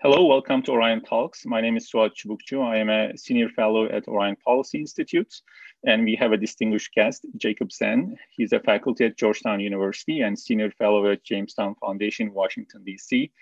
Hello, 0.00 0.26
welcome 0.26 0.62
to 0.62 0.70
Orion 0.70 1.00
Talks. 1.00 1.44
My 1.44 1.60
name 1.60 1.76
is 1.76 1.90
Suat 1.90 2.14
Çubukçu. 2.14 2.62
I 2.62 2.76
am 2.76 2.88
a 2.88 3.18
senior 3.18 3.48
fellow 3.48 3.86
at 3.86 4.06
Orion 4.06 4.36
Policy 4.36 4.78
Institute, 4.78 5.42
and 5.84 6.04
we 6.04 6.14
have 6.14 6.30
a 6.30 6.36
distinguished 6.36 6.94
guest, 6.94 7.26
Jacob 7.36 7.70
Zenn. 7.70 8.14
He's 8.30 8.52
a 8.52 8.60
faculty 8.60 9.06
at 9.06 9.18
Georgetown 9.18 9.58
University 9.58 10.20
and 10.20 10.38
senior 10.38 10.70
fellow 10.70 11.10
at 11.10 11.24
Jamestown 11.24 11.74
Foundation, 11.80 12.32
Washington, 12.32 12.84
D.C. 12.84 13.32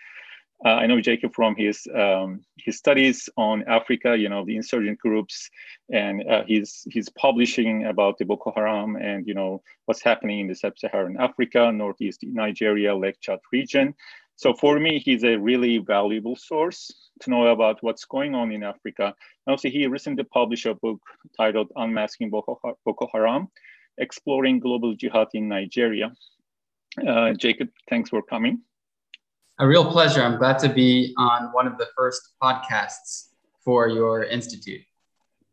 Uh, 0.64 0.70
I 0.70 0.86
know 0.86 0.98
Jacob 0.98 1.34
from 1.34 1.54
his 1.56 1.86
um, 1.94 2.40
his 2.56 2.78
studies 2.78 3.28
on 3.36 3.62
Africa, 3.68 4.16
you 4.16 4.30
know, 4.30 4.42
the 4.46 4.56
insurgent 4.56 4.98
groups, 4.98 5.50
and 5.92 6.26
uh, 6.26 6.44
he's 6.46 6.86
he's 6.90 7.10
publishing 7.10 7.84
about 7.84 8.16
the 8.16 8.24
Boko 8.24 8.50
Haram 8.56 8.96
and 8.96 9.26
you 9.26 9.34
know 9.34 9.62
what's 9.84 10.02
happening 10.02 10.40
in 10.40 10.46
the 10.46 10.54
sub-Saharan 10.54 11.18
Africa, 11.20 11.70
Northeast 11.70 12.20
Nigeria, 12.22 12.96
Lake 12.96 13.20
Chad 13.20 13.40
region. 13.52 13.94
So 14.36 14.52
for 14.52 14.78
me, 14.78 14.98
he's 14.98 15.24
a 15.24 15.36
really 15.36 15.78
valuable 15.78 16.36
source 16.36 17.10
to 17.22 17.30
know 17.30 17.46
about 17.46 17.82
what's 17.82 18.04
going 18.04 18.34
on 18.34 18.52
in 18.52 18.62
Africa. 18.62 19.14
And 19.46 19.52
also, 19.52 19.70
he 19.70 19.86
recently 19.86 20.24
published 20.24 20.66
a 20.66 20.74
book 20.74 21.00
titled 21.36 21.72
Unmasking 21.74 22.30
Boko, 22.30 23.08
Haram, 23.12 23.48
Exploring 23.96 24.60
Global 24.60 24.94
Jihad 24.94 25.28
in 25.32 25.48
Nigeria. 25.48 26.12
Uh, 27.06 27.32
Jacob, 27.32 27.68
thanks 27.88 28.10
for 28.10 28.22
coming. 28.22 28.60
A 29.58 29.66
real 29.66 29.90
pleasure. 29.90 30.22
I'm 30.22 30.36
glad 30.36 30.58
to 30.58 30.68
be 30.68 31.14
on 31.16 31.50
one 31.52 31.66
of 31.66 31.78
the 31.78 31.88
first 31.96 32.34
podcasts 32.42 33.28
for 33.64 33.88
your 33.88 34.24
institute. 34.24 34.82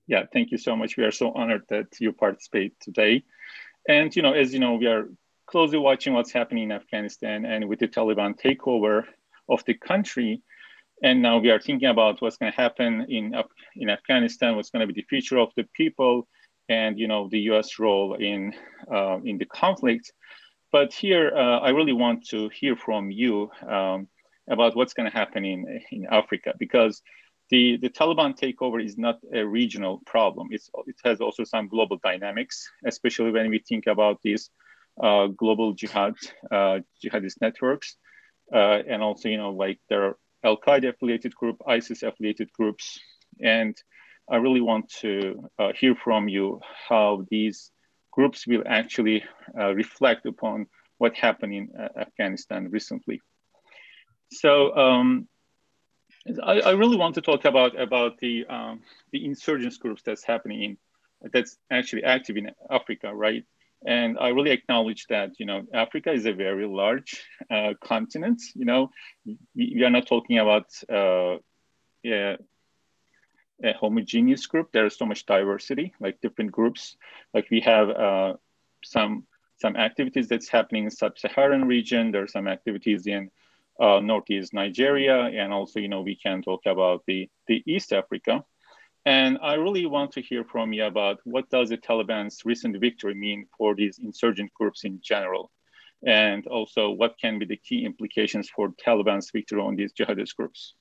Yeah, 0.07 0.23
thank 0.33 0.51
you 0.51 0.57
so 0.57 0.75
much. 0.75 0.97
We 0.97 1.05
are 1.05 1.11
so 1.11 1.31
honored 1.31 1.63
that 1.69 1.87
you 2.01 2.11
participate 2.11 2.77
today. 2.81 3.23
And, 3.87 4.13
you 4.13 4.21
know, 4.21 4.33
as 4.33 4.53
you 4.53 4.59
know, 4.59 4.75
we 4.75 4.87
are 4.87 5.07
closely 5.45 5.77
watching 5.77 6.13
what's 6.13 6.31
happening 6.31 6.65
in 6.65 6.71
Afghanistan 6.71 7.45
and 7.45 7.67
with 7.67 7.79
the 7.79 7.87
Taliban 7.87 8.39
takeover 8.39 9.03
of 9.49 9.63
the 9.65 9.73
country. 9.73 10.41
And 11.01 11.21
now 11.21 11.37
we 11.39 11.49
are 11.49 11.59
thinking 11.59 11.89
about 11.89 12.21
what's 12.21 12.37
going 12.37 12.51
to 12.51 12.55
happen 12.55 13.05
in, 13.09 13.33
in 13.75 13.89
Afghanistan, 13.89 14.55
what's 14.55 14.69
going 14.69 14.87
to 14.87 14.93
be 14.93 15.01
the 15.01 15.07
future 15.07 15.37
of 15.37 15.49
the 15.57 15.65
people, 15.73 16.27
and 16.69 16.97
you 16.97 17.07
know 17.07 17.27
the 17.29 17.39
U.S. 17.51 17.77
role 17.77 18.13
in 18.13 18.53
uh, 18.89 19.19
in 19.25 19.37
the 19.37 19.45
conflict. 19.45 20.13
But 20.71 20.93
here, 20.93 21.31
uh, 21.35 21.59
I 21.59 21.69
really 21.69 21.93
want 21.93 22.25
to 22.29 22.49
hear 22.49 22.75
from 22.77 23.11
you 23.11 23.51
um, 23.67 24.07
about 24.49 24.75
what's 24.75 24.93
going 24.93 25.09
to 25.11 25.17
happen 25.17 25.43
in 25.43 25.81
in 25.91 26.05
Africa 26.09 26.53
because 26.57 27.01
the, 27.49 27.77
the 27.77 27.89
Taliban 27.89 28.37
takeover 28.37 28.83
is 28.83 28.97
not 28.97 29.19
a 29.33 29.45
regional 29.45 30.01
problem. 30.05 30.47
It's, 30.51 30.69
it 30.87 30.95
has 31.03 31.21
also 31.21 31.43
some 31.43 31.67
global 31.67 31.99
dynamics, 32.01 32.67
especially 32.85 33.31
when 33.31 33.49
we 33.49 33.59
think 33.59 33.85
about 33.87 34.21
these 34.23 34.49
global 34.99 35.73
jihad, 35.73 36.15
uh, 36.51 36.79
jihadist 37.03 37.41
networks. 37.41 37.97
Uh, 38.53 38.79
and 38.87 39.01
also, 39.01 39.29
you 39.29 39.37
know, 39.37 39.51
like 39.51 39.79
there 39.89 40.03
are 40.03 40.17
Al 40.43 40.57
Qaeda 40.57 40.89
affiliated 40.89 41.35
group, 41.35 41.61
ISIS 41.67 42.03
affiliated 42.03 42.51
groups. 42.53 42.99
And 43.41 43.75
I 44.29 44.37
really 44.37 44.61
want 44.61 44.89
to 45.01 45.49
uh, 45.57 45.71
hear 45.77 45.95
from 45.95 46.27
you 46.27 46.59
how 46.89 47.25
these 47.29 47.71
groups 48.11 48.45
will 48.45 48.63
actually 48.65 49.23
uh, 49.59 49.73
reflect 49.73 50.25
upon 50.25 50.67
what 50.97 51.15
happened 51.15 51.53
in 51.53 51.69
uh, 51.77 51.87
Afghanistan 51.99 52.69
recently. 52.69 53.21
So 54.31 54.75
um, 54.75 55.27
I, 56.41 56.61
I, 56.61 56.71
really 56.71 56.97
want 56.97 57.15
to 57.15 57.21
talk 57.21 57.45
about 57.45 57.79
about 57.79 58.19
the 58.19 58.45
um, 58.47 58.81
the 59.11 59.25
insurgents 59.25 59.77
groups 59.77 60.01
that's 60.03 60.23
happening 60.23 60.63
in 60.63 60.77
that's 61.33 61.57
actually 61.71 62.03
active 62.03 62.37
in 62.37 62.51
Africa, 62.69 63.13
right? 63.13 63.43
And 63.85 64.17
I 64.19 64.29
really 64.29 64.51
acknowledge 64.51 65.07
that, 65.07 65.39
you 65.39 65.45
know, 65.45 65.63
Africa 65.73 66.11
is 66.11 66.25
a 66.25 66.33
very 66.33 66.65
large 66.65 67.23
uh, 67.51 67.73
continent. 67.83 68.41
You 68.55 68.65
know, 68.65 68.91
we, 69.25 69.37
we, 69.55 69.83
are 69.83 69.89
not 69.89 70.07
talking 70.07 70.39
about 70.39 70.67
uh, 70.89 71.37
yeah, 72.01 72.37
a 73.63 73.73
homogeneous 73.73 74.45
group. 74.45 74.71
There 74.71 74.85
is 74.85 74.97
so 74.97 75.05
much 75.05 75.25
diversity, 75.25 75.93
like 75.99 76.21
different 76.21 76.51
groups. 76.51 76.95
Like 77.33 77.47
we 77.49 77.61
have 77.61 77.89
uh, 77.89 78.33
some 78.83 79.25
some 79.57 79.75
activities 79.75 80.27
that's 80.27 80.49
happening 80.49 80.85
in 80.85 80.91
sub-Saharan 80.91 81.65
region. 81.65 82.11
There 82.11 82.23
are 82.23 82.27
some 82.27 82.47
activities 82.47 83.07
in 83.07 83.31
uh, 83.79 83.99
Northeast 84.01 84.53
Nigeria, 84.53 85.25
and 85.25 85.53
also, 85.53 85.79
you 85.79 85.87
know, 85.87 86.01
we 86.01 86.15
can 86.15 86.41
talk 86.41 86.65
about 86.65 87.03
the 87.07 87.29
the 87.47 87.63
East 87.65 87.93
Africa. 87.93 88.43
And 89.05 89.37
I 89.41 89.55
really 89.55 89.85
want 89.85 90.11
to 90.13 90.21
hear 90.21 90.45
from 90.45 90.71
you 90.71 90.85
about 90.85 91.19
what 91.25 91.49
does 91.49 91.69
the 91.69 91.77
Taliban's 91.77 92.45
recent 92.45 92.79
victory 92.79 93.13
mean 93.13 93.47
for 93.57 93.75
these 93.75 93.99
insurgent 93.99 94.53
groups 94.53 94.85
in 94.85 94.99
general? 95.03 95.51
And 96.05 96.47
also 96.47 96.91
what 96.91 97.15
can 97.19 97.37
be 97.37 97.45
the 97.45 97.57
key 97.57 97.85
implications 97.85 98.49
for 98.49 98.69
Taliban's 98.85 99.29
victory 99.31 99.61
on 99.61 99.75
these 99.75 99.91
jihadist 99.93 100.35
groups? 100.37 100.75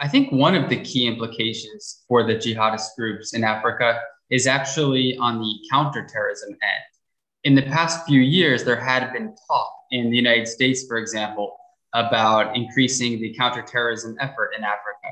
I 0.00 0.06
think 0.06 0.30
one 0.30 0.54
of 0.54 0.68
the 0.68 0.80
key 0.82 1.06
implications 1.08 2.04
for 2.06 2.22
the 2.22 2.36
jihadist 2.36 2.94
groups 2.96 3.32
in 3.32 3.42
Africa 3.42 4.00
is 4.30 4.46
actually 4.46 5.16
on 5.16 5.40
the 5.40 5.54
counterterrorism 5.70 6.50
end. 6.50 6.84
In 7.44 7.54
the 7.54 7.62
past 7.62 8.06
few 8.06 8.20
years, 8.20 8.64
there 8.64 8.78
had 8.78 9.12
been 9.12 9.34
talk 9.48 9.72
in 9.90 10.10
the 10.10 10.16
United 10.16 10.46
States, 10.46 10.86
for 10.86 10.98
example, 10.98 11.56
about 11.94 12.54
increasing 12.54 13.18
the 13.20 13.34
counterterrorism 13.34 14.16
effort 14.20 14.50
in 14.56 14.62
Africa. 14.62 15.08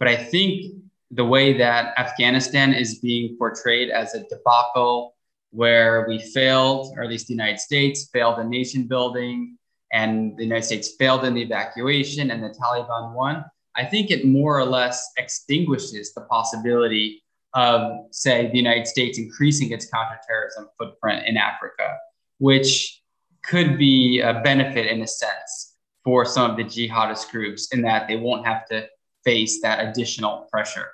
But 0.00 0.08
I 0.08 0.16
think 0.16 0.72
the 1.12 1.24
way 1.24 1.56
that 1.58 1.92
Afghanistan 1.98 2.72
is 2.72 2.98
being 2.98 3.36
portrayed 3.36 3.90
as 3.90 4.14
a 4.14 4.26
debacle 4.28 5.14
where 5.50 6.06
we 6.08 6.18
failed, 6.18 6.94
or 6.96 7.04
at 7.04 7.10
least 7.10 7.26
the 7.26 7.34
United 7.34 7.60
States 7.60 8.08
failed 8.12 8.38
in 8.38 8.48
nation 8.48 8.84
building, 8.88 9.58
and 9.92 10.36
the 10.38 10.44
United 10.44 10.64
States 10.64 10.94
failed 10.98 11.24
in 11.24 11.34
the 11.34 11.42
evacuation, 11.42 12.30
and 12.30 12.42
the 12.42 12.48
Taliban 12.48 13.12
won. 13.14 13.44
I 13.76 13.84
think 13.84 14.10
it 14.10 14.24
more 14.24 14.58
or 14.58 14.64
less 14.64 15.06
extinguishes 15.18 16.14
the 16.14 16.22
possibility 16.22 17.22
of, 17.54 18.06
say, 18.10 18.48
the 18.50 18.56
United 18.56 18.86
States 18.86 19.18
increasing 19.18 19.70
its 19.72 19.86
counterterrorism 19.86 20.68
footprint 20.78 21.26
in 21.26 21.36
Africa, 21.36 21.98
which 22.38 23.02
could 23.42 23.76
be 23.76 24.20
a 24.20 24.40
benefit 24.42 24.86
in 24.86 25.02
a 25.02 25.06
sense 25.06 25.74
for 26.04 26.24
some 26.24 26.52
of 26.52 26.56
the 26.56 26.64
jihadist 26.64 27.30
groups 27.30 27.72
in 27.72 27.82
that 27.82 28.08
they 28.08 28.16
won't 28.16 28.46
have 28.46 28.64
to 28.66 28.86
face 29.24 29.60
that 29.62 29.86
additional 29.86 30.48
pressure. 30.50 30.88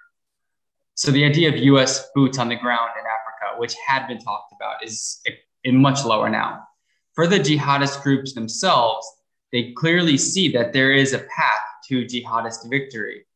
So 0.95 1.11
the 1.11 1.25
idea 1.25 1.49
of 1.49 1.57
US 1.57 2.09
boots 2.15 2.39
on 2.39 2.49
the 2.49 2.57
ground 2.57 2.91
in 2.99 3.05
Africa, 3.05 3.61
which 3.61 3.75
had 3.87 4.07
been 4.07 4.19
talked 4.19 4.53
about, 4.55 4.85
is 4.85 5.21
much 5.67 6.05
lower 6.05 6.31
now. 6.31 6.63
For 7.15 7.27
the 7.27 7.39
jihadist 7.39 8.03
groups 8.03 8.35
themselves, 8.35 9.07
they 9.53 9.73
clearly 9.73 10.17
see 10.19 10.51
that 10.53 10.73
there 10.73 10.93
is 10.93 11.13
a 11.13 11.19
path 11.19 11.61
to 11.89 12.05
jihadist 12.05 12.69
victory, 12.69 13.27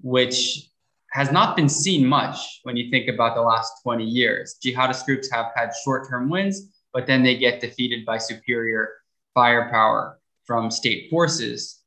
which 0.00 0.70
has 1.12 1.32
not 1.32 1.56
been 1.56 1.68
seen 1.68 2.06
much 2.06 2.60
when 2.62 2.76
you 2.76 2.90
think 2.90 3.08
about 3.08 3.34
the 3.34 3.42
last 3.42 3.72
20 3.82 4.04
years. 4.04 4.56
Jihadist 4.64 5.04
groups 5.04 5.28
have 5.30 5.46
had 5.54 5.70
short 5.84 6.08
term 6.08 6.28
wins, 6.30 6.70
but 6.92 7.06
then 7.06 7.22
they 7.22 7.36
get 7.36 7.60
defeated 7.60 8.06
by 8.06 8.18
superior 8.18 8.90
firepower 9.34 10.20
from 10.44 10.70
state 10.70 11.10
forces. 11.10 11.79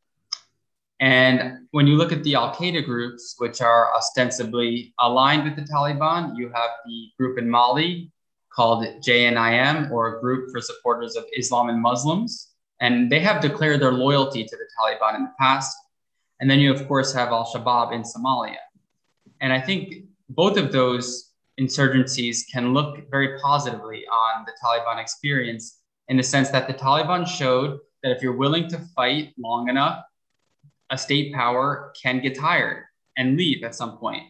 And 0.99 1.67
when 1.71 1.87
you 1.87 1.95
look 1.95 2.11
at 2.11 2.23
the 2.23 2.35
Al 2.35 2.53
Qaeda 2.53 2.85
groups, 2.85 3.35
which 3.37 3.61
are 3.61 3.93
ostensibly 3.95 4.93
aligned 4.99 5.43
with 5.43 5.55
the 5.55 5.63
Taliban, 5.63 6.37
you 6.37 6.49
have 6.49 6.69
the 6.85 7.09
group 7.17 7.37
in 7.37 7.49
Mali 7.49 8.11
called 8.53 8.85
JNIM, 9.01 9.89
or 9.91 10.19
group 10.21 10.51
for 10.51 10.61
supporters 10.61 11.15
of 11.15 11.25
Islam 11.35 11.69
and 11.69 11.81
Muslims. 11.81 12.51
And 12.79 13.11
they 13.11 13.19
have 13.19 13.41
declared 13.41 13.81
their 13.81 13.91
loyalty 13.91 14.43
to 14.43 14.55
the 14.55 14.65
Taliban 14.77 15.15
in 15.15 15.23
the 15.23 15.31
past. 15.39 15.75
And 16.39 16.49
then 16.49 16.59
you, 16.59 16.71
of 16.71 16.87
course, 16.87 17.13
have 17.13 17.29
Al 17.29 17.51
Shabaab 17.51 17.93
in 17.93 18.03
Somalia. 18.03 18.57
And 19.41 19.51
I 19.51 19.59
think 19.59 20.05
both 20.29 20.57
of 20.57 20.71
those 20.71 21.31
insurgencies 21.59 22.41
can 22.51 22.73
look 22.73 23.09
very 23.09 23.39
positively 23.39 24.05
on 24.07 24.45
the 24.45 24.53
Taliban 24.63 25.01
experience 25.01 25.79
in 26.07 26.17
the 26.17 26.23
sense 26.23 26.49
that 26.49 26.67
the 26.67 26.73
Taliban 26.73 27.27
showed 27.27 27.79
that 28.01 28.11
if 28.11 28.21
you're 28.21 28.37
willing 28.37 28.67
to 28.69 28.79
fight 28.95 29.33
long 29.37 29.69
enough, 29.69 30.03
a 30.93 30.97
state 30.97 31.33
power 31.33 31.91
can 32.01 32.21
get 32.21 32.37
tired 32.37 32.83
and 33.17 33.35
leave 33.35 33.63
at 33.63 33.73
some 33.73 33.97
point. 33.97 34.23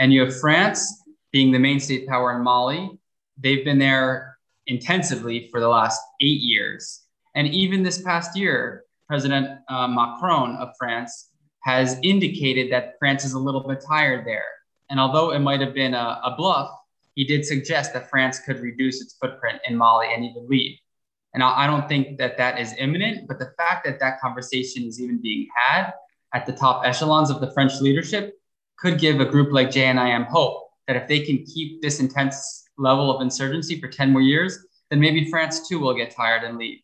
And 0.00 0.12
you 0.12 0.20
have 0.22 0.38
France 0.40 1.04
being 1.30 1.52
the 1.52 1.60
main 1.60 1.78
state 1.78 2.08
power 2.08 2.36
in 2.36 2.42
Mali. 2.42 2.90
They've 3.38 3.64
been 3.64 3.78
there 3.78 4.36
intensively 4.66 5.48
for 5.50 5.60
the 5.60 5.68
last 5.68 6.00
eight 6.20 6.40
years. 6.40 7.02
And 7.36 7.46
even 7.46 7.84
this 7.84 8.02
past 8.02 8.36
year, 8.36 8.82
President 9.06 9.60
uh, 9.68 9.86
Macron 9.86 10.56
of 10.56 10.70
France 10.76 11.30
has 11.60 11.96
indicated 12.02 12.72
that 12.72 12.96
France 12.98 13.24
is 13.24 13.34
a 13.34 13.38
little 13.38 13.62
bit 13.66 13.80
tired 13.86 14.26
there. 14.26 14.50
And 14.90 14.98
although 14.98 15.30
it 15.30 15.38
might 15.38 15.60
have 15.60 15.72
been 15.72 15.94
a, 15.94 16.20
a 16.24 16.34
bluff, 16.36 16.70
he 17.14 17.24
did 17.24 17.44
suggest 17.44 17.92
that 17.92 18.10
France 18.10 18.40
could 18.40 18.58
reduce 18.58 19.00
its 19.00 19.14
footprint 19.20 19.60
in 19.68 19.76
Mali 19.76 20.08
and 20.12 20.24
even 20.24 20.48
leave. 20.48 20.78
And 21.34 21.42
I 21.44 21.66
don't 21.68 21.88
think 21.88 22.18
that 22.18 22.36
that 22.38 22.58
is 22.58 22.74
imminent, 22.78 23.28
but 23.28 23.38
the 23.38 23.52
fact 23.56 23.84
that 23.84 24.00
that 24.00 24.18
conversation 24.20 24.84
is 24.84 25.00
even 25.00 25.20
being 25.20 25.46
had 25.54 25.92
at 26.34 26.46
the 26.46 26.52
top 26.52 26.82
echelons 26.84 27.30
of 27.30 27.40
the 27.40 27.50
French 27.52 27.80
leadership 27.80 28.34
could 28.78 28.98
give 28.98 29.20
a 29.20 29.24
group 29.24 29.52
like 29.52 29.70
JNIM 29.70 30.26
hope 30.26 30.68
that 30.86 30.96
if 30.96 31.08
they 31.08 31.20
can 31.20 31.44
keep 31.44 31.82
this 31.82 32.00
intense 32.00 32.64
level 32.78 33.14
of 33.14 33.20
insurgency 33.20 33.80
for 33.80 33.88
10 33.88 34.12
more 34.12 34.22
years, 34.22 34.66
then 34.90 35.00
maybe 35.00 35.30
France 35.30 35.68
too 35.68 35.78
will 35.78 35.94
get 35.94 36.10
tired 36.10 36.44
and 36.44 36.58
leave. 36.58 36.80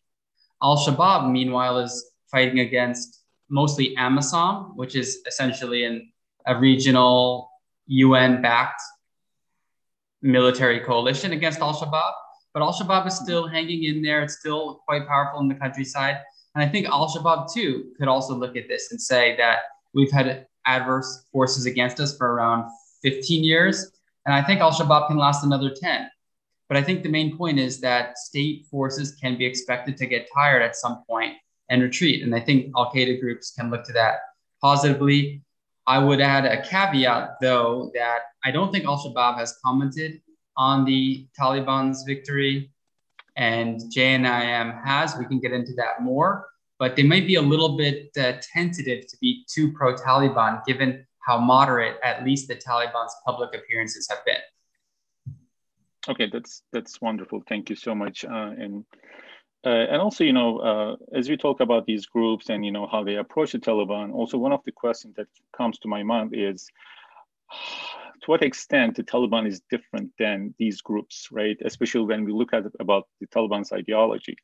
Al 0.61 0.77
Shabaab, 0.77 1.31
meanwhile, 1.31 1.79
is 1.79 2.11
fighting 2.31 2.59
against 2.59 3.21
mostly 3.49 3.95
AMISOM, 3.95 4.75
which 4.75 4.95
is 4.95 5.19
essentially 5.25 5.85
an, 5.85 6.11
a 6.47 6.57
regional 6.57 7.49
UN 7.87 8.41
backed 8.41 8.81
military 10.21 10.79
coalition 10.79 11.31
against 11.33 11.59
Al 11.59 11.73
Shabaab. 11.73 12.13
But 12.53 12.61
Al 12.61 12.73
Shabaab 12.73 13.07
is 13.07 13.15
still 13.15 13.47
hanging 13.47 13.83
in 13.83 14.01
there. 14.01 14.21
It's 14.23 14.39
still 14.39 14.81
quite 14.87 15.07
powerful 15.07 15.39
in 15.41 15.47
the 15.47 15.55
countryside. 15.55 16.17
And 16.55 16.63
I 16.63 16.67
think 16.67 16.87
Al 16.87 17.09
Shabaab, 17.09 17.51
too, 17.53 17.91
could 17.97 18.07
also 18.07 18.33
look 18.33 18.55
at 18.55 18.69
this 18.69 18.91
and 18.91 19.01
say 19.01 19.35
that 19.37 19.59
we've 19.93 20.11
had 20.11 20.47
adverse 20.65 21.25
forces 21.31 21.65
against 21.65 21.99
us 21.99 22.17
for 22.17 22.33
around 22.33 22.69
15 23.03 23.43
years. 23.43 23.91
And 24.25 24.33
I 24.33 24.41
think 24.41 24.61
Al 24.61 24.71
Shabaab 24.71 25.07
can 25.07 25.17
last 25.17 25.43
another 25.43 25.69
10. 25.69 26.09
But 26.67 26.77
I 26.77 26.81
think 26.81 27.03
the 27.03 27.09
main 27.09 27.37
point 27.37 27.59
is 27.59 27.79
that 27.81 28.17
state 28.17 28.65
forces 28.71 29.15
can 29.21 29.37
be 29.37 29.45
expected 29.45 29.97
to 29.97 30.07
get 30.07 30.27
tired 30.33 30.63
at 30.63 30.75
some 30.75 31.03
point 31.07 31.35
and 31.69 31.81
retreat. 31.81 32.23
And 32.23 32.33
I 32.33 32.39
think 32.39 32.71
Al 32.75 32.91
Qaeda 32.91 33.19
groups 33.19 33.51
can 33.51 33.69
look 33.69 33.83
to 33.85 33.93
that 33.93 34.19
positively. 34.61 35.41
I 35.87 35.99
would 35.99 36.21
add 36.21 36.45
a 36.45 36.63
caveat, 36.63 37.35
though, 37.41 37.91
that 37.93 38.19
I 38.43 38.51
don't 38.51 38.71
think 38.71 38.85
Al 38.85 38.97
Shabaab 38.97 39.37
has 39.37 39.55
commented 39.63 40.21
on 40.57 40.85
the 40.85 41.27
Taliban's 41.39 42.03
victory, 42.03 42.71
and 43.35 43.79
JNIM 43.95 44.83
has. 44.83 45.15
We 45.17 45.25
can 45.25 45.39
get 45.39 45.51
into 45.51 45.73
that 45.73 46.01
more, 46.01 46.47
but 46.79 46.95
they 46.95 47.03
might 47.03 47.27
be 47.27 47.35
a 47.35 47.41
little 47.41 47.77
bit 47.77 48.09
uh, 48.17 48.33
tentative 48.41 49.07
to 49.07 49.17
be 49.21 49.45
too 49.47 49.71
pro 49.73 49.95
Taliban, 49.95 50.63
given 50.65 51.05
how 51.19 51.37
moderate 51.37 51.97
at 52.03 52.23
least 52.23 52.47
the 52.47 52.55
Taliban's 52.55 53.15
public 53.25 53.53
appearances 53.55 54.07
have 54.09 54.23
been. 54.25 55.35
Okay, 56.07 56.29
that's 56.31 56.61
that's 56.71 57.01
wonderful. 57.01 57.41
Thank 57.47 57.69
you 57.69 57.75
so 57.75 57.95
much. 57.95 58.23
Uh, 58.25 58.51
and 58.57 58.85
uh, 59.65 59.87
and 59.89 59.99
also, 59.99 60.23
you 60.23 60.33
know, 60.33 60.59
uh, 60.59 61.17
as 61.17 61.27
we 61.27 61.35
talk 61.35 61.59
about 61.59 61.87
these 61.87 62.05
groups 62.05 62.49
and 62.49 62.63
you 62.63 62.71
know 62.71 62.87
how 62.91 63.03
they 63.03 63.15
approach 63.15 63.53
the 63.53 63.59
Taliban, 63.59 64.13
also 64.13 64.37
one 64.37 64.51
of 64.51 64.61
the 64.65 64.71
questions 64.71 65.15
that 65.15 65.27
comes 65.57 65.79
to 65.79 65.87
my 65.87 66.03
mind 66.03 66.35
is, 66.35 66.69
to 68.25 68.31
what 68.31 68.43
extent 68.43 68.95
the 68.95 69.03
Taliban 69.03 69.47
is 69.47 69.61
different 69.69 70.11
than 70.17 70.53
these 70.57 70.81
groups, 70.81 71.27
right? 71.31 71.57
Especially 71.63 72.05
when 72.05 72.25
we 72.25 72.33
look 72.33 72.53
at 72.53 72.63
about 72.79 73.07
the 73.21 73.27
Taliban's 73.27 73.71
ideology, 73.71 74.35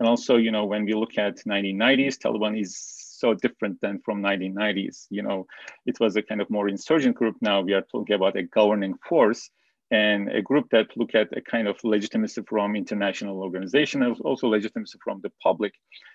and 0.00 0.08
also, 0.08 0.36
you 0.36 0.50
know, 0.50 0.64
when 0.64 0.84
we 0.84 0.94
look 0.94 1.16
at 1.18 1.36
1990s, 1.46 2.18
Taliban 2.18 2.60
is 2.60 2.76
so 3.18 3.34
different 3.34 3.80
than 3.80 4.00
from 4.04 4.22
1990s. 4.22 5.06
You 5.10 5.22
know, 5.22 5.46
it 5.86 5.98
was 6.00 6.16
a 6.16 6.22
kind 6.22 6.40
of 6.40 6.50
more 6.50 6.68
insurgent 6.68 7.16
group. 7.16 7.36
Now 7.40 7.60
we 7.62 7.72
are 7.72 7.82
talking 7.82 8.14
about 8.14 8.36
a 8.36 8.42
governing 8.42 8.94
force 9.08 9.50
and 9.90 10.28
a 10.30 10.42
group 10.42 10.68
that 10.70 10.94
look 10.96 11.14
at 11.14 11.34
a 11.36 11.40
kind 11.40 11.68
of 11.68 11.76
legitimacy 11.84 12.42
from 12.48 12.76
international 12.76 13.40
organization 13.40 14.02
and 14.02 14.20
also 14.20 14.48
legitimacy 14.48 14.98
from 15.02 15.20
the 15.22 15.30
public. 15.42 15.72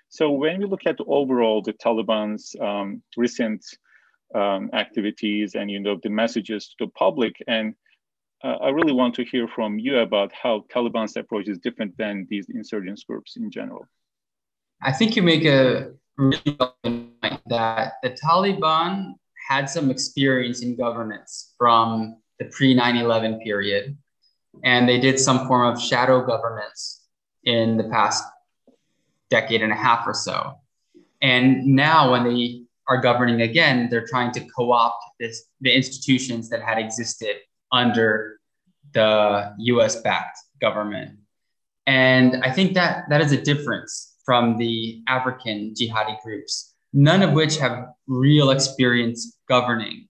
So 0.10 0.30
when 0.30 0.60
we 0.60 0.66
look 0.66 0.86
at 0.86 0.98
overall 1.08 1.62
the 1.62 1.74
Taliban's 1.74 2.56
um, 2.60 3.02
recent 3.18 3.64
um, 4.36 4.70
activities 4.74 5.56
and 5.56 5.70
you 5.70 5.80
know 5.80 6.00
the 6.02 6.10
messages 6.10 6.68
to 6.70 6.86
the 6.86 6.92
public, 6.92 7.36
and 7.48 7.76
uh, 8.44 8.58
I 8.62 8.70
really 8.70 8.94
want 8.94 9.16
to 9.16 9.24
hear 9.24 9.48
from 9.48 9.78
you 9.80 10.00
about 10.00 10.32
how 10.34 10.66
Taliban's 10.74 11.16
approach 11.16 11.48
is 11.48 11.60
different 11.60 11.98
than 11.98 12.28
these 12.30 12.48
insurgents 12.50 13.04
groups 13.04 13.38
in 13.38 13.52
general. 13.52 13.88
I 14.82 14.92
think 14.92 15.16
you 15.16 15.22
make 15.22 15.46
a 15.46 15.92
really 16.18 16.58
point 16.84 17.42
that 17.48 17.94
the 18.02 18.10
Taliban 18.12 19.14
had 19.48 19.70
some 19.70 19.92
experience 19.92 20.62
in 20.62 20.76
governance 20.76 21.54
from 21.58 22.18
the 22.40 22.46
pre 22.46 22.74
9 22.74 22.98
11 22.98 23.40
period. 23.42 23.98
And 24.64 24.88
they 24.88 25.00
did 25.00 25.20
some 25.20 25.48
form 25.48 25.74
of 25.74 25.82
shadow 25.82 26.26
governance 26.26 27.06
in 27.44 27.78
the 27.78 27.86
past 27.86 28.24
decade 29.30 29.62
and 29.62 29.72
a 29.72 29.76
half 29.76 30.06
or 30.06 30.14
so. 30.14 30.56
And 31.22 31.66
now, 31.66 32.12
when 32.12 32.24
they 32.24 32.61
are 32.88 33.00
governing 33.00 33.42
again, 33.42 33.88
they're 33.90 34.06
trying 34.06 34.32
to 34.34 34.42
co 34.56 34.72
opt 34.72 35.04
the 35.20 35.76
institutions 35.76 36.50
that 36.50 36.62
had 36.62 36.78
existed 36.78 37.38
under 37.72 38.40
the 38.94 39.54
US 39.58 40.02
backed 40.02 40.38
government. 40.60 41.18
And 41.88 42.44
I 42.44 42.52
think 42.52 42.74
that 42.74 43.06
that 43.10 43.22
is 43.22 43.32
a 43.32 43.42
difference 43.42 44.16
from 44.26 44.58
the 44.58 45.02
African 45.08 45.74
jihadi 45.74 46.22
groups, 46.22 46.74
none 46.94 47.22
of 47.22 47.34
which 47.34 47.58
have 47.58 47.90
real 48.08 48.52
experience 48.52 49.38
governing 49.48 50.08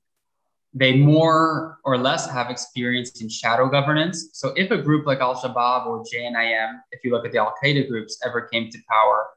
they 0.74 0.96
more 0.96 1.80
or 1.84 1.98
less 1.98 2.30
have 2.30 2.50
experience 2.50 3.22
in 3.22 3.28
shadow 3.28 3.68
governance. 3.68 4.30
So 4.34 4.54
if 4.56 4.72
a 4.72 4.78
group 4.78 5.06
like 5.06 5.20
Al 5.20 5.36
Shabaab 5.36 5.86
or 5.86 6.04
JNIM, 6.04 6.80
if 6.92 7.04
you 7.04 7.12
look 7.12 7.26
at 7.26 7.32
the 7.32 7.40
Al 7.40 7.54
Qaeda 7.62 7.88
groups, 7.90 8.18
ever 8.26 8.42
came 8.42 8.70
to 8.70 8.78
power, 8.90 9.28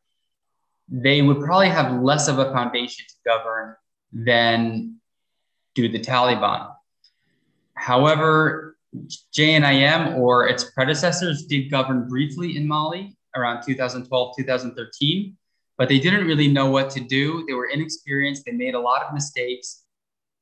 they 0.89 1.23
would 1.23 1.41
probably 1.41 1.69
have 1.69 2.03
less 2.03 2.29
of 2.29 2.39
a 2.39 2.53
foundation 2.53 3.05
to 3.09 3.15
govern 3.25 3.75
than 4.13 4.97
do 5.75 5.89
the 5.89 5.99
Taliban. 5.99 6.73
However, 7.75 8.77
JNIM 9.37 10.17
or 10.19 10.47
its 10.47 10.71
predecessors 10.71 11.47
did 11.47 11.71
govern 11.71 12.09
briefly 12.09 12.57
in 12.57 12.69
Mali 12.69 13.17
around 13.35 13.63
2012, 13.63 14.35
2013, 14.37 15.37
but 15.77 15.89
they 15.89 15.99
didn't 15.99 16.27
really 16.27 16.47
know 16.47 16.71
what 16.71 16.91
to 16.91 17.01
do. 17.01 17.45
They 17.49 17.55
were 17.55 17.67
inexperienced, 17.67 18.45
they 18.45 18.53
made 18.53 18.75
a 18.75 18.81
lot 18.81 19.03
of 19.03 19.13
mistakes 19.13 19.85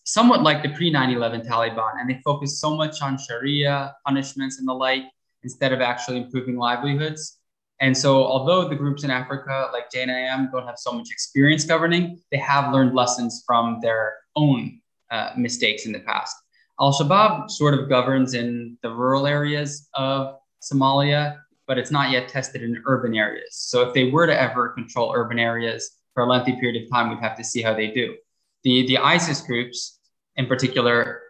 somewhat 0.05 0.43
like 0.43 0.63
the 0.63 0.71
pre 0.71 0.91
9 0.91 1.11
11 1.11 1.43
Taliban, 1.43 2.01
and 2.01 2.09
they 2.09 2.21
focused 2.25 2.61
so 2.61 2.75
much 2.75 3.03
on 3.03 3.19
Sharia 3.19 3.95
punishments 4.07 4.59
and 4.59 4.67
the 4.67 4.73
like 4.73 5.05
instead 5.43 5.73
of 5.73 5.81
actually 5.81 6.19
improving 6.19 6.57
livelihoods. 6.57 7.39
And 7.83 7.99
so, 7.99 8.25
although 8.25 8.69
the 8.69 8.77
groups 8.77 9.03
in 9.03 9.11
Africa, 9.11 9.69
like 9.73 9.91
JNIM, 9.91 10.53
don't 10.53 10.67
have 10.67 10.79
so 10.79 10.93
much 10.93 11.11
experience 11.11 11.65
governing, 11.65 12.21
they 12.31 12.39
have 12.39 12.73
learned 12.73 12.95
lessons 12.95 13.43
from 13.45 13.81
their 13.83 14.15
own 14.37 14.81
uh, 15.11 15.31
mistakes 15.37 15.85
in 15.85 15.93
the 15.93 15.99
past. 15.99 16.35
Al 16.81 16.93
Shabaab 16.93 17.51
sort 17.51 17.75
of 17.75 17.89
governs 17.89 18.35
in 18.35 18.79
the 18.83 18.91
rural 18.91 19.27
areas 19.27 19.89
of 19.95 20.37
Somalia, 20.63 21.39
but 21.67 21.77
it's 21.77 21.91
not 21.91 22.13
yet 22.13 22.29
tested 22.29 22.63
in 22.63 22.81
urban 22.87 23.17
areas. 23.17 23.57
So, 23.57 23.83
if 23.83 23.93
they 23.95 24.11
were 24.11 24.29
to 24.29 24.41
ever 24.41 24.69
control 24.69 25.13
urban 25.13 25.41
areas 25.41 25.99
for 26.15 26.23
a 26.23 26.27
lengthy 26.27 26.53
period 26.61 26.85
of 26.85 26.89
time, 26.89 27.11
we'd 27.11 27.19
have 27.19 27.37
to 27.37 27.45
see 27.45 27.63
how 27.63 27.75
they 27.75 27.89
do 27.89 28.15
the, 28.63 28.87
the 28.87 28.99
ISIS 28.99 29.41
groups, 29.41 29.99
in 30.37 30.47
particular, 30.47 31.21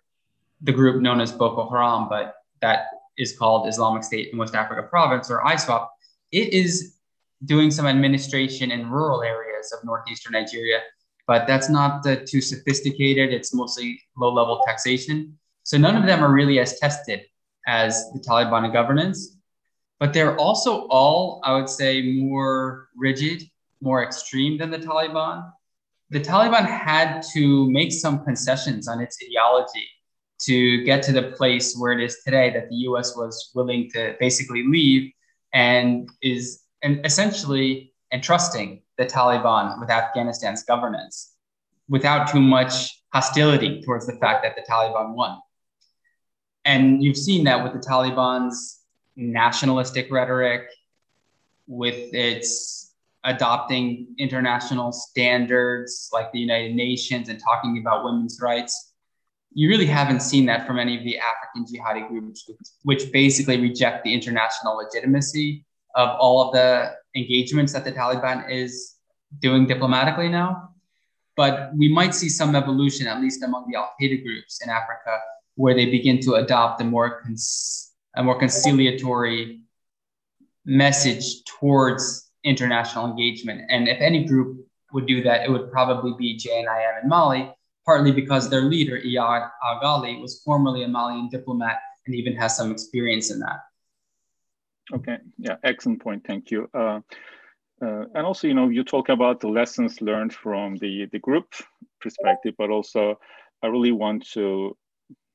the 0.61 0.73
group 0.73 1.01
known 1.01 1.21
as 1.21 1.33
Boko 1.33 1.69
Haram, 1.69 2.09
but 2.11 2.35
that 2.61 2.89
is 3.19 3.37
called 3.37 3.69
Islamic 3.69 4.05
State 4.05 4.33
in 4.33 4.39
West 4.39 4.55
Africa 4.55 4.83
Province 4.83 5.31
or 5.31 5.41
ISWAP, 5.41 5.89
it 6.33 6.53
is 6.53 6.97
doing 7.45 7.71
some 7.71 7.87
administration 7.87 8.71
in 8.71 8.91
rural 8.91 9.23
areas 9.23 9.73
of 9.73 9.85
northeastern 9.85 10.33
Nigeria, 10.33 10.81
but 11.27 11.47
that's 11.47 11.69
not 11.69 12.05
too 12.05 12.41
sophisticated. 12.41 13.33
It's 13.33 13.55
mostly 13.55 14.01
low 14.17 14.33
level 14.33 14.63
taxation. 14.67 15.39
So 15.65 15.79
none 15.79 15.97
of 15.97 16.07
them 16.07 16.23
are 16.25 16.33
really 16.33 16.59
as 16.59 16.79
tested 16.81 17.23
as 17.67 18.11
the 18.13 18.19
Taliban 18.19 18.73
governance, 18.73 19.37
but 20.01 20.13
they're 20.13 20.37
also 20.37 20.89
all, 20.89 21.41
I 21.45 21.55
would 21.55 21.69
say, 21.69 22.03
more 22.03 22.89
rigid, 22.97 23.45
more 23.81 24.03
extreme 24.03 24.59
than 24.59 24.71
the 24.71 24.79
Taliban 24.79 25.53
the 26.13 26.21
Taliban 26.21 26.67
had 26.67 27.23
to 27.33 27.71
make 27.71 27.91
some 27.91 28.23
concessions 28.23 28.87
on 28.87 29.01
its 29.01 29.17
ideology 29.27 29.89
to 30.41 30.85
get 30.85 31.03
to 31.05 31.13
the 31.13 31.33
place 31.39 31.75
where 31.75 31.93
it 31.93 32.05
is 32.05 32.19
today 32.23 32.51
that 32.51 32.69
the 32.69 32.77
US 32.89 33.17
was 33.17 33.51
willing 33.55 33.91
to 33.95 34.15
basically 34.21 34.63
leave 34.69 35.11
and 35.53 36.09
is 36.23 36.63
and 36.83 37.05
essentially 37.05 37.93
entrusting 38.13 38.83
the 38.99 39.07
Taliban 39.07 39.81
with 39.81 39.91
Afghanistan's 39.91 40.65
governance 40.65 41.35
without 41.89 42.31
too 42.31 42.41
much 42.41 43.03
hostility 43.13 43.83
towards 43.83 44.07
the 44.07 44.15
fact 44.15 44.43
that 44.43 44.57
the 44.57 44.63
Taliban 44.63 45.15
won. 45.15 45.39
And 46.65 47.03
you've 47.03 47.17
seen 47.17 47.45
that 47.45 47.63
with 47.63 47.73
the 47.73 47.79
Taliban's 47.79 48.81
nationalistic 49.17 50.11
rhetoric, 50.11 50.69
with 51.67 52.13
its 52.15 52.95
adopting 53.25 54.09
international 54.19 54.93
standards 54.93 56.11
like 56.13 56.33
the 56.33 56.39
United 56.39 56.75
Nations 56.75 57.29
and 57.29 57.41
talking 57.41 57.79
about 57.79 58.05
women's 58.05 58.41
rights. 58.41 58.92
You 59.55 59.69
really 59.69 59.87
haven't 59.87 60.21
seen 60.21 60.47
that 60.47 60.67
from 60.67 60.79
any 60.79 60.97
of 60.97 61.05
the 61.05 61.19
African 61.19 61.67
jihadi 61.67 62.09
groups, 62.09 62.51
which 62.85 63.13
basically 63.13 63.61
reject 63.61 64.05
the 64.05 64.13
international 64.13 64.77
legitimacy 64.77 65.65
of 65.95 66.09
all 66.19 66.47
of 66.47 66.53
the 66.55 66.93
engagements 67.15 67.73
that 67.73 67.85
the 67.85 67.93
Taliban 67.93 68.51
is 68.51 68.97
doing 69.41 69.67
diplomatically 69.67 70.29
now. 70.29 70.71
But 71.37 71.71
we 71.77 71.93
might 71.93 72.15
see 72.15 72.29
some 72.29 72.55
evolution, 72.55 73.07
at 73.07 73.21
least 73.21 73.43
among 73.43 73.67
the 73.71 73.77
Al 73.77 73.93
Qaeda 74.01 74.23
groups 74.23 74.63
in 74.63 74.71
Africa, 74.71 75.19
where 75.55 75.75
they 75.75 75.87
begin 75.87 76.21
to 76.21 76.35
adopt 76.35 76.81
a 76.81 76.85
more, 76.85 77.21
cons- 77.23 77.93
a 78.17 78.23
more 78.23 78.39
conciliatory 78.39 79.61
message 80.65 81.45
towards 81.45 82.31
international 82.45 83.07
engagement. 83.07 83.63
And 83.71 83.89
if 83.89 84.01
any 84.01 84.25
group 84.25 84.67
would 84.93 85.07
do 85.07 85.23
that, 85.23 85.45
it 85.45 85.51
would 85.51 85.71
probably 85.71 86.15
be 86.19 86.39
JNIM 86.39 87.03
in 87.03 87.09
Mali, 87.09 87.55
partly 87.85 88.13
because 88.13 88.49
their 88.49 88.63
leader, 88.63 89.01
Iyad 89.01 89.51
Ag 89.65 89.83
Ghaly, 89.83 90.21
was 90.21 90.43
formerly 90.43 90.85
a 90.85 90.89
Malian 90.89 91.29
diplomat 91.29 91.79
and 92.07 92.15
even 92.15 92.35
has 92.37 92.57
some 92.57 92.71
experience 92.71 93.31
in 93.31 93.41
that. 93.41 93.61
Okay, 94.95 95.19
yeah, 95.39 95.57
excellent 95.63 96.03
point. 96.03 96.25
Thank 96.27 96.51
you. 96.51 96.69
Uh, 96.75 97.01
uh, 97.81 98.05
and 98.15 98.27
also, 98.27 98.47
you 98.47 98.55
know, 98.55 98.69
you 98.69 98.85
talk 98.85 99.09
about 99.09 99.41
the 99.41 99.49
lessons 99.49 100.01
learned 100.01 100.33
from 100.33 100.77
the, 100.77 101.07
the 101.13 101.19
group 101.19 101.53
perspective, 102.01 102.55
but 102.59 102.71
also 102.71 103.19
I 103.63 103.69
really 103.69 103.93
want 103.93 104.29
to 104.33 104.77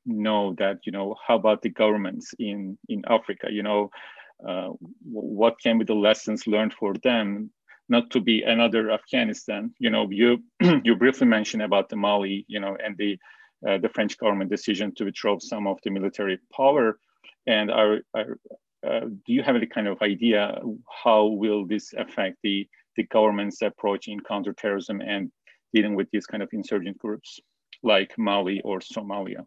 know 0.06 0.54
that, 0.58 0.78
you 0.84 0.92
know, 0.92 1.16
how 1.26 1.36
about 1.36 1.60
the 1.62 1.68
governments 1.68 2.34
in, 2.38 2.78
in 2.88 3.02
Africa, 3.08 3.48
you 3.50 3.62
know, 3.62 3.90
uh, 4.46 4.68
what 5.02 5.60
can 5.60 5.78
be 5.78 5.84
the 5.84 5.94
lessons 5.94 6.46
learned 6.46 6.72
for 6.72 6.94
them 7.02 7.50
not 7.88 8.10
to 8.10 8.20
be 8.20 8.42
another 8.42 8.90
Afghanistan. 8.90 9.74
You 9.78 9.90
know, 9.90 10.08
you 10.10 10.42
you 10.84 10.96
briefly 10.96 11.26
mentioned 11.26 11.62
about 11.62 11.88
the 11.88 11.96
Mali, 11.96 12.44
you 12.48 12.60
know, 12.60 12.76
and 12.84 12.96
the 12.96 13.18
uh, 13.66 13.78
the 13.78 13.88
French 13.88 14.16
government 14.18 14.50
decision 14.50 14.94
to 14.94 15.04
withdraw 15.04 15.38
some 15.38 15.66
of 15.66 15.78
the 15.82 15.90
military 15.90 16.38
power. 16.54 16.98
And 17.46 17.70
are, 17.70 18.00
are 18.14 18.38
uh, 18.86 19.00
do 19.00 19.32
you 19.32 19.42
have 19.42 19.56
any 19.56 19.66
kind 19.66 19.88
of 19.88 20.00
idea 20.02 20.60
how 21.02 21.26
will 21.26 21.66
this 21.66 21.92
affect 21.94 22.36
the 22.42 22.68
the 22.96 23.04
government's 23.04 23.62
approach 23.62 24.08
in 24.08 24.20
counterterrorism 24.20 25.00
and 25.00 25.30
dealing 25.72 25.94
with 25.94 26.08
these 26.10 26.26
kind 26.26 26.42
of 26.42 26.48
insurgent 26.52 26.98
groups 26.98 27.40
like 27.82 28.12
Mali 28.18 28.60
or 28.62 28.80
Somalia? 28.80 29.44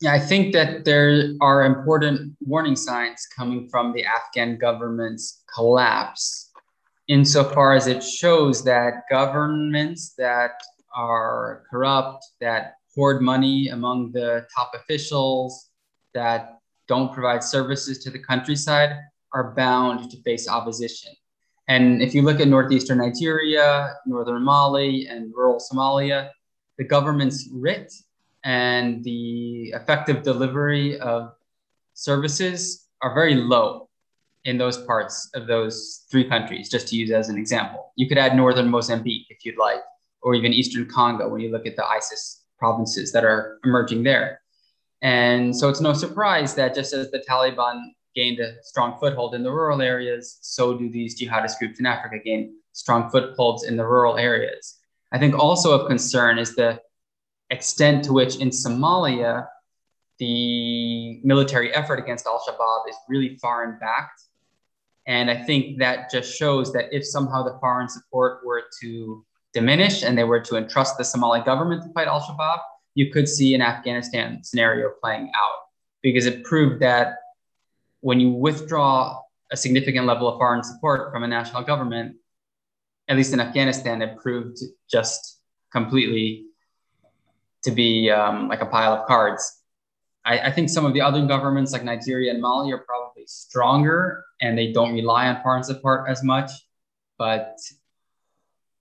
Yeah, 0.00 0.12
I 0.12 0.18
think 0.18 0.52
that 0.52 0.84
there 0.84 1.32
are 1.40 1.64
important 1.64 2.36
warning 2.40 2.76
signs 2.76 3.26
coming 3.34 3.68
from 3.68 3.92
the 3.92 4.04
Afghan 4.04 4.58
government's 4.58 5.42
collapse, 5.54 6.43
insofar 7.08 7.74
as 7.74 7.86
it 7.86 8.02
shows 8.02 8.64
that 8.64 9.02
governments 9.10 10.14
that 10.16 10.52
are 10.94 11.64
corrupt, 11.70 12.24
that 12.40 12.74
hoard 12.94 13.20
money 13.20 13.68
among 13.68 14.12
the 14.12 14.46
top 14.54 14.72
officials, 14.74 15.70
that 16.14 16.58
don't 16.86 17.12
provide 17.12 17.42
services 17.42 17.98
to 18.04 18.10
the 18.10 18.18
countryside, 18.18 18.96
are 19.32 19.52
bound 19.54 20.10
to 20.10 20.22
face 20.22 20.48
opposition. 20.48 21.12
And 21.68 22.02
if 22.02 22.14
you 22.14 22.22
look 22.22 22.40
at 22.40 22.48
northeastern 22.48 22.98
Nigeria, 22.98 23.94
northern 24.06 24.42
Mali, 24.42 25.06
and 25.08 25.32
rural 25.34 25.58
Somalia, 25.58 26.30
the 26.78 26.84
government's 26.84 27.48
writ 27.52 27.92
and 28.44 29.02
the 29.02 29.70
effective 29.74 30.22
delivery 30.22 30.98
of 31.00 31.32
services 31.94 32.86
are 33.00 33.14
very 33.14 33.34
low 33.34 33.83
in 34.44 34.58
those 34.58 34.78
parts 34.84 35.30
of 35.34 35.46
those 35.46 36.04
three 36.10 36.28
countries, 36.28 36.68
just 36.68 36.88
to 36.88 36.96
use 36.96 37.10
as 37.10 37.28
an 37.28 37.38
example. 37.38 37.92
You 37.96 38.08
could 38.08 38.18
add 38.18 38.36
northern 38.36 38.68
Mozambique 38.68 39.26
if 39.30 39.44
you'd 39.44 39.58
like, 39.58 39.80
or 40.22 40.34
even 40.34 40.52
eastern 40.52 40.86
Congo 40.86 41.28
when 41.28 41.40
you 41.40 41.50
look 41.50 41.66
at 41.66 41.76
the 41.76 41.86
ISIS 41.86 42.44
provinces 42.58 43.12
that 43.12 43.24
are 43.24 43.58
emerging 43.64 44.02
there. 44.02 44.40
And 45.02 45.54
so 45.56 45.68
it's 45.68 45.80
no 45.80 45.92
surprise 45.92 46.54
that 46.54 46.74
just 46.74 46.92
as 46.92 47.10
the 47.10 47.22
Taliban 47.28 47.80
gained 48.14 48.40
a 48.40 48.54
strong 48.62 48.98
foothold 48.98 49.34
in 49.34 49.42
the 49.42 49.50
rural 49.50 49.82
areas, 49.82 50.38
so 50.40 50.76
do 50.78 50.88
these 50.88 51.20
jihadist 51.20 51.58
groups 51.58 51.80
in 51.80 51.86
Africa 51.86 52.18
gain 52.24 52.54
strong 52.72 53.10
footholds 53.10 53.64
in 53.64 53.76
the 53.76 53.84
rural 53.84 54.16
areas. 54.16 54.78
I 55.12 55.18
think 55.18 55.38
also 55.38 55.78
of 55.78 55.86
concern 55.88 56.38
is 56.38 56.54
the 56.54 56.80
extent 57.50 58.04
to 58.04 58.12
which 58.12 58.36
in 58.36 58.50
Somalia, 58.50 59.46
the 60.18 61.20
military 61.24 61.72
effort 61.74 61.98
against 61.98 62.26
Al 62.26 62.42
Shabaab 62.46 62.88
is 62.88 62.96
really 63.08 63.36
foreign 63.36 63.78
backed. 63.78 64.22
And 65.06 65.30
I 65.30 65.42
think 65.42 65.78
that 65.78 66.10
just 66.10 66.34
shows 66.34 66.72
that 66.72 66.86
if 66.92 67.06
somehow 67.06 67.42
the 67.42 67.58
foreign 67.60 67.88
support 67.88 68.40
were 68.44 68.62
to 68.80 69.24
diminish 69.52 70.02
and 70.02 70.16
they 70.16 70.24
were 70.24 70.40
to 70.40 70.56
entrust 70.56 70.96
the 70.96 71.04
Somali 71.04 71.40
government 71.40 71.82
to 71.82 71.92
fight 71.92 72.08
Al 72.08 72.20
Shabaab, 72.20 72.58
you 72.94 73.12
could 73.12 73.28
see 73.28 73.54
an 73.54 73.60
Afghanistan 73.60 74.42
scenario 74.42 74.90
playing 75.02 75.30
out 75.34 75.58
because 76.02 76.26
it 76.26 76.44
proved 76.44 76.80
that 76.80 77.16
when 78.00 78.20
you 78.20 78.30
withdraw 78.30 79.20
a 79.50 79.56
significant 79.56 80.06
level 80.06 80.28
of 80.28 80.38
foreign 80.38 80.62
support 80.62 81.12
from 81.12 81.22
a 81.22 81.28
national 81.28 81.62
government, 81.62 82.16
at 83.08 83.16
least 83.16 83.32
in 83.32 83.40
Afghanistan, 83.40 84.02
it 84.02 84.18
proved 84.18 84.58
just 84.90 85.40
completely 85.72 86.46
to 87.62 87.70
be 87.70 88.10
um, 88.10 88.48
like 88.48 88.62
a 88.62 88.66
pile 88.66 88.92
of 88.92 89.06
cards. 89.06 89.60
I, 90.24 90.38
I, 90.38 90.50
think 90.50 90.68
some 90.68 90.84
of 90.84 90.94
the 90.94 91.00
other 91.00 91.26
governments 91.26 91.72
like 91.72 91.84
Nigeria 91.84 92.30
and 92.30 92.40
Mali 92.40 92.72
are 92.72 92.78
probably 92.78 93.03
stronger 93.26 94.24
and 94.40 94.56
they 94.56 94.72
don't 94.72 94.92
rely 94.92 95.28
on 95.28 95.42
foreign 95.42 95.62
apart 95.70 96.08
as 96.08 96.22
much, 96.22 96.50
but 97.18 97.58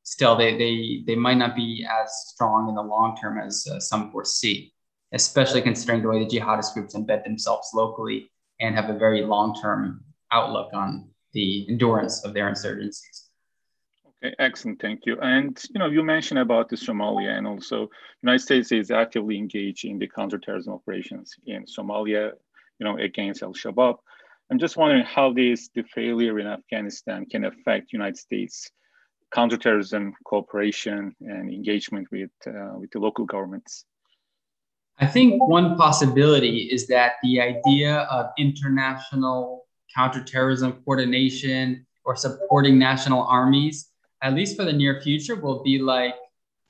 still 0.03 0.35
they, 0.35 0.57
they, 0.57 1.03
they 1.07 1.15
might 1.15 1.37
not 1.37 1.55
be 1.55 1.85
as 1.89 2.11
strong 2.27 2.69
in 2.69 2.75
the 2.75 2.81
long 2.81 3.15
term 3.15 3.39
as 3.39 3.67
uh, 3.67 3.79
some 3.79 4.11
foresee, 4.11 4.73
especially 5.13 5.61
considering 5.61 6.01
the 6.01 6.09
way 6.09 6.19
the 6.19 6.37
jihadist 6.37 6.73
groups 6.73 6.95
embed 6.95 7.23
themselves 7.23 7.69
locally 7.73 8.29
and 8.59 8.75
have 8.75 8.89
a 8.89 8.97
very 8.97 9.21
long 9.23 9.59
term 9.59 10.03
outlook 10.31 10.69
on 10.73 11.09
the 11.33 11.65
endurance 11.69 12.23
of 12.23 12.33
their 12.33 12.49
insurgencies. 12.49 13.29
Okay, 14.23 14.33
excellent, 14.39 14.81
thank 14.81 15.05
you. 15.05 15.19
And 15.21 15.61
you 15.73 15.79
know, 15.79 15.87
you 15.87 16.03
mentioned 16.03 16.39
about 16.39 16.69
the 16.69 16.75
Somalia, 16.75 17.37
and 17.37 17.45
also 17.45 17.89
United 18.21 18.39
States 18.39 18.71
is 18.71 18.91
actively 18.91 19.37
engaged 19.37 19.85
in 19.85 19.99
the 19.99 20.07
counterterrorism 20.07 20.73
operations 20.73 21.35
in 21.45 21.65
Somalia, 21.65 22.31
you 22.79 22.85
know, 22.85 22.97
against 22.97 23.43
Al 23.43 23.53
Shabaab. 23.53 23.97
I'm 24.53 24.59
just 24.59 24.77
wondering 24.77 25.03
how 25.03 25.33
this 25.33 25.69
the 25.73 25.81
failure 25.81 26.37
in 26.37 26.45
Afghanistan 26.45 27.25
can 27.25 27.45
affect 27.45 27.91
United 27.91 28.17
States 28.17 28.69
counterterrorism 29.33 30.13
cooperation 30.25 31.15
and 31.21 31.51
engagement 31.51 32.07
with 32.11 32.29
uh, 32.45 32.77
with 32.77 32.91
the 32.91 32.99
local 32.99 33.25
governments. 33.25 33.85
I 34.99 35.07
think 35.07 35.41
one 35.49 35.75
possibility 35.75 36.69
is 36.71 36.85
that 36.89 37.13
the 37.23 37.41
idea 37.41 38.01
of 38.11 38.27
international 38.37 39.65
counterterrorism 39.95 40.83
coordination 40.85 41.87
or 42.05 42.15
supporting 42.15 42.77
national 42.77 43.23
armies 43.23 43.89
at 44.21 44.35
least 44.35 44.55
for 44.55 44.65
the 44.65 44.73
near 44.73 45.01
future, 45.01 45.35
will 45.35 45.63
be 45.63 45.79
like 45.79 46.13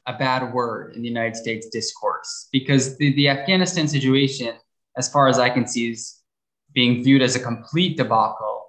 a 0.08 0.14
bad 0.14 0.54
word 0.54 0.96
in 0.96 1.02
the 1.02 1.10
United 1.10 1.36
States 1.36 1.68
discourse 1.68 2.48
because 2.54 2.98
the, 2.98 3.14
the 3.16 3.28
Afghanistan 3.28 3.90
situation, 3.90 4.56
as 4.98 5.10
far 5.10 5.28
as 5.28 5.38
I 5.38 5.50
can 5.50 5.68
see, 5.68 5.92
is 5.92 6.23
being 6.74 7.04
viewed 7.04 7.22
as 7.22 7.36
a 7.36 7.40
complete 7.40 7.98
debacle. 7.98 8.66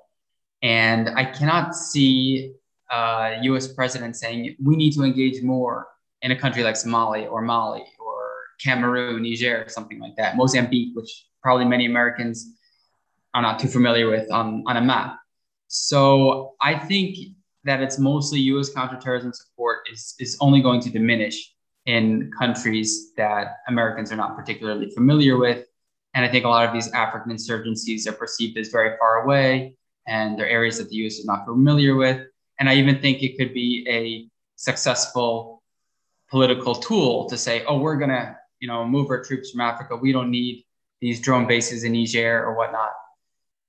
And 0.62 1.11
I 1.11 1.25
cannot 1.25 1.75
see 1.75 2.54
uh, 2.92 3.37
a 3.37 3.38
US 3.42 3.68
president 3.68 4.16
saying 4.16 4.56
we 4.62 4.76
need 4.76 4.92
to 4.92 5.02
engage 5.02 5.42
more 5.42 5.88
in 6.23 6.30
a 6.30 6.38
country 6.38 6.62
like 6.62 6.75
Somalia 6.75 7.30
or 7.30 7.42
Mali 7.42 7.84
or 7.99 8.30
Cameroon, 8.62 9.23
Niger, 9.23 9.66
something 9.68 9.99
like 9.99 10.16
that, 10.16 10.37
Mozambique, 10.37 10.94
which 10.94 11.26
probably 11.42 11.64
many 11.64 11.87
Americans 11.87 12.54
are 13.34 13.42
not 13.42 13.58
too 13.58 13.68
familiar 13.68 14.08
with 14.08 14.30
on, 14.30 14.62
on 14.66 14.76
a 14.76 14.80
map. 14.80 15.18
So 15.68 16.54
I 16.62 16.78
think 16.78 17.16
that 17.64 17.80
it's 17.80 17.99
mostly 17.99 18.38
U.S. 18.40 18.70
counterterrorism 18.70 19.32
support 19.32 19.80
is 19.92 20.14
is 20.20 20.37
only 20.40 20.61
going 20.61 20.80
to 20.82 20.90
diminish 20.90 21.52
in 21.87 22.30
countries 22.38 23.12
that 23.16 23.56
Americans 23.68 24.12
are 24.12 24.16
not 24.16 24.37
particularly 24.37 24.90
familiar 24.90 25.37
with. 25.37 25.66
And 26.14 26.25
I 26.25 26.28
think 26.28 26.44
a 26.44 26.49
lot 26.49 26.66
of 26.66 26.73
these 26.73 26.92
African 26.92 27.33
insurgencies 27.33 28.06
are 28.06 28.12
perceived 28.12 28.56
as 28.56 28.68
very 28.68 28.97
far 28.99 29.25
away, 29.25 29.75
and 30.06 30.38
they're 30.38 30.49
areas 30.49 30.78
that 30.78 30.88
the 30.88 30.97
U.S. 30.97 31.14
is 31.14 31.25
not 31.25 31.44
familiar 31.44 31.97
with. 31.97 32.26
And 32.61 32.68
I 32.68 32.75
even 32.75 33.00
think 33.00 33.23
it 33.23 33.37
could 33.37 33.52
be 33.52 33.85
a 33.88 34.28
successful 34.56 35.62
political 36.30 36.75
tool 36.75 37.28
to 37.28 37.37
say, 37.37 37.64
"Oh, 37.64 37.78
we're 37.78 37.97
gonna, 37.97 38.37
you 38.61 38.68
know, 38.68 38.87
move 38.87 39.11
our 39.11 39.23
troops 39.23 39.50
from 39.50 39.61
Africa. 39.61 39.97
We 39.97 40.12
don't 40.12 40.30
need 40.30 40.64
these 41.00 41.21
drone 41.21 41.47
bases 41.47 41.85
in 41.85 41.92
Niger 41.92 42.44
or 42.44 42.56
whatnot." 42.56 42.92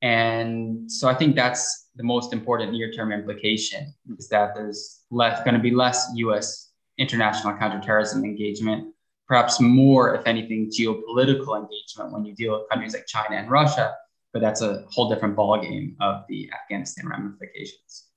And 0.01 0.91
so 0.91 1.07
I 1.07 1.15
think 1.15 1.35
that's 1.35 1.87
the 1.95 2.03
most 2.03 2.31
important 2.31 2.73
near-term 2.73 3.11
implication 3.11 3.93
is 4.19 4.27
that 4.29 4.53
there's 4.53 5.01
less 5.09 5.43
going 5.43 5.55
to 5.55 5.59
be 5.59 5.71
less 5.71 6.11
U.S. 6.15 6.71
international 6.97 7.57
counterterrorism 7.57 8.23
engagement, 8.23 8.93
perhaps 9.27 9.59
more, 9.59 10.15
if 10.15 10.25
anything, 10.25 10.69
geopolitical 10.69 11.59
engagement 11.59 12.11
when 12.11 12.25
you 12.25 12.35
deal 12.35 12.53
with 12.53 12.69
countries 12.69 12.93
like 12.93 13.05
China 13.07 13.35
and 13.35 13.49
Russia. 13.49 13.95
But 14.33 14.41
that's 14.41 14.61
a 14.61 14.85
whole 14.89 15.09
different 15.09 15.35
ballgame 15.35 15.95
of 16.01 16.23
the 16.27 16.51
Afghanistan 16.53 17.07
ramifications. 17.07 18.07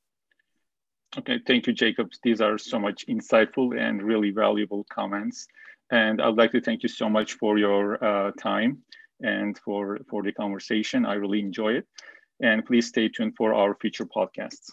Okay, 1.17 1.41
thank 1.47 1.67
you, 1.67 1.73
Jacob. 1.73 2.11
These 2.23 2.41
are 2.41 2.59
so 2.59 2.79
much 2.79 3.07
insightful 3.07 3.79
and 3.79 4.03
really 4.03 4.31
valuable 4.31 4.85
comments. 4.91 5.47
And 5.91 6.21
I'd 6.21 6.37
like 6.37 6.53
to 6.53 6.61
thank 6.61 6.83
you 6.83 6.89
so 6.89 7.09
much 7.09 7.35
for 7.35 7.57
your 7.57 8.03
uh, 8.05 8.33
time 8.39 8.83
and 9.21 9.59
for, 9.59 9.99
for 10.11 10.23
the 10.23 10.33
conversation. 10.33 11.07
I 11.07 11.15
really 11.15 11.41
enjoy 11.41 11.75
it. 11.75 11.87
And 12.43 12.65
please 12.65 12.89
stay 12.89 13.09
tuned 13.09 13.35
for 13.37 13.55
our 13.55 13.75
future 13.75 14.05
podcasts. 14.05 14.71